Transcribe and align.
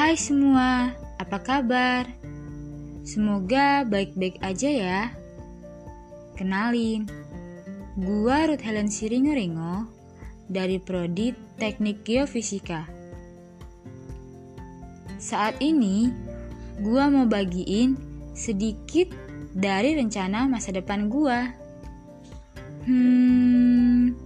Hai 0.00 0.16
semua, 0.16 0.96
apa 1.20 1.36
kabar? 1.44 2.08
Semoga 3.04 3.84
baik-baik 3.84 4.40
aja 4.40 4.72
ya. 4.72 5.00
Kenalin, 6.40 7.04
gua 8.00 8.48
Ruth 8.48 8.64
Helen 8.64 8.88
Siringo 8.88 9.84
dari 10.48 10.80
Prodi 10.80 11.36
Teknik 11.60 12.00
Geofisika. 12.00 12.88
Saat 15.20 15.60
ini, 15.60 16.08
gua 16.80 17.12
mau 17.12 17.28
bagiin 17.28 17.92
sedikit 18.32 19.12
dari 19.52 20.00
rencana 20.00 20.48
masa 20.48 20.72
depan 20.72 21.12
gua. 21.12 21.44
Hmm, 22.88 24.16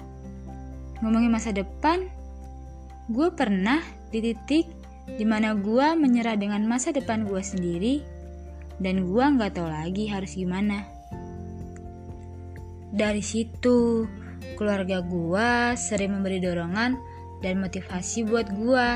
ngomongin 1.02 1.34
masa 1.34 1.50
depan, 1.50 2.06
gue 3.10 3.26
pernah 3.34 3.82
di 4.14 4.22
titik 4.22 4.83
di 5.04 5.24
mana 5.28 5.52
gue 5.52 5.92
menyerah 5.94 6.34
dengan 6.40 6.64
masa 6.64 6.90
depan 6.90 7.28
gue 7.28 7.42
sendiri 7.44 8.00
dan 8.80 9.06
gue 9.06 9.24
nggak 9.24 9.54
tahu 9.54 9.68
lagi 9.68 10.10
harus 10.10 10.34
gimana. 10.34 10.88
Dari 12.94 13.22
situ, 13.22 14.06
keluarga 14.54 15.02
gue 15.02 15.74
sering 15.74 16.14
memberi 16.14 16.38
dorongan 16.38 16.94
dan 17.42 17.58
motivasi 17.58 18.22
buat 18.26 18.46
gue. 18.54 18.88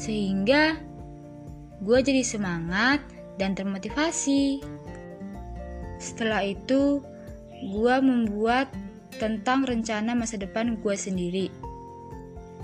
Sehingga 0.00 0.76
gue 1.84 1.98
jadi 2.00 2.24
semangat 2.24 3.04
dan 3.36 3.52
termotivasi. 3.52 4.64
Setelah 6.00 6.44
itu, 6.44 7.04
gue 7.56 7.96
membuat 8.00 8.68
tentang 9.16 9.64
rencana 9.64 10.12
masa 10.12 10.36
depan 10.36 10.76
gue 10.80 10.96
sendiri. 10.96 11.48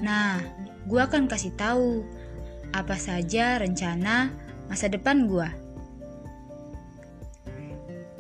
Nah, 0.04 0.40
gue 0.86 1.00
akan 1.00 1.30
kasih 1.30 1.54
tahu 1.54 2.02
apa 2.72 2.96
saja 2.96 3.60
rencana 3.60 4.32
masa 4.66 4.88
depan 4.88 5.28
gue. 5.28 5.48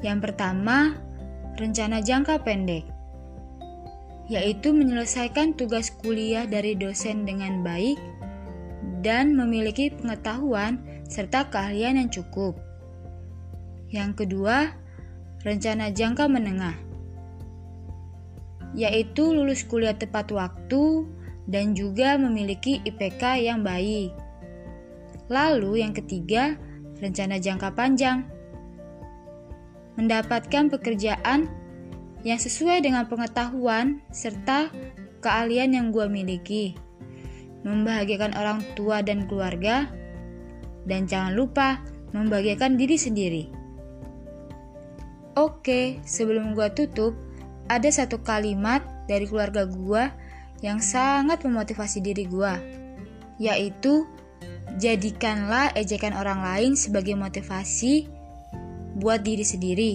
Yang 0.02 0.18
pertama, 0.30 0.98
rencana 1.56 2.02
jangka 2.02 2.42
pendek, 2.42 2.84
yaitu 4.26 4.74
menyelesaikan 4.74 5.54
tugas 5.54 5.94
kuliah 5.94 6.44
dari 6.44 6.74
dosen 6.74 7.22
dengan 7.22 7.62
baik 7.62 7.96
dan 9.02 9.38
memiliki 9.38 9.94
pengetahuan 9.94 10.82
serta 11.06 11.48
keahlian 11.50 12.02
yang 12.02 12.10
cukup. 12.10 12.58
Yang 13.94 14.26
kedua, 14.26 14.74
rencana 15.46 15.94
jangka 15.94 16.26
menengah, 16.26 16.74
yaitu 18.74 19.30
lulus 19.30 19.62
kuliah 19.62 19.94
tepat 19.94 20.34
waktu 20.34 21.06
dan 21.46 21.74
juga 21.74 22.14
memiliki 22.18 22.78
IPK 22.86 23.42
yang 23.42 23.66
baik. 23.66 24.14
Lalu 25.26 25.82
yang 25.82 25.96
ketiga, 25.96 26.54
rencana 27.02 27.40
jangka 27.42 27.74
panjang. 27.74 28.26
Mendapatkan 29.98 30.70
pekerjaan 30.72 31.50
yang 32.22 32.38
sesuai 32.38 32.86
dengan 32.86 33.10
pengetahuan 33.10 34.00
serta 34.14 34.70
keahlian 35.22 35.74
yang 35.74 35.86
gue 35.90 36.06
miliki. 36.06 36.78
Membahagiakan 37.66 38.34
orang 38.34 38.60
tua 38.74 39.02
dan 39.02 39.26
keluarga. 39.26 39.90
Dan 40.82 41.06
jangan 41.06 41.38
lupa 41.38 41.78
membahagiakan 42.10 42.74
diri 42.74 42.96
sendiri. 42.98 43.44
Oke, 45.38 46.02
sebelum 46.04 46.52
gue 46.52 46.68
tutup, 46.76 47.16
ada 47.70 47.88
satu 47.88 48.20
kalimat 48.20 48.84
dari 49.08 49.24
keluarga 49.24 49.64
gue 49.64 50.04
yang 50.62 50.78
sangat 50.78 51.42
memotivasi 51.42 51.98
diri 52.00 52.24
gue, 52.30 52.54
yaitu 53.42 54.06
jadikanlah 54.78 55.74
ejekan 55.74 56.14
orang 56.14 56.40
lain 56.40 56.72
sebagai 56.78 57.18
motivasi 57.18 58.08
buat 59.02 59.26
diri 59.26 59.44
sendiri. 59.44 59.92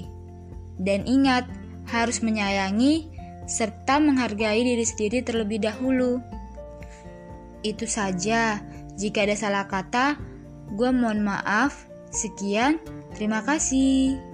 Dan 0.77 1.07
ingat, 1.09 1.47
harus 1.87 2.19
menyayangi 2.19 3.07
serta 3.47 4.03
menghargai 4.03 4.59
diri 4.59 4.83
sendiri 4.83 5.23
terlebih 5.23 5.63
dahulu. 5.63 6.19
Itu 7.63 7.87
saja, 7.87 8.59
jika 8.99 9.23
ada 9.23 9.35
salah 9.39 9.65
kata, 9.65 10.19
gue 10.75 10.89
mohon 10.91 11.23
maaf. 11.23 11.87
Sekian, 12.11 12.79
terima 13.15 13.43
kasih. 13.43 14.26